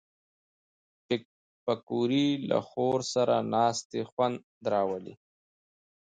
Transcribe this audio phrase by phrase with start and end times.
[1.65, 4.37] پکورې له خور سره ناستې خوند
[4.71, 5.15] راولي